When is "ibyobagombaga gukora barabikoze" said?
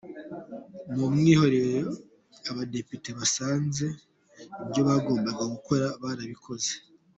4.63-6.71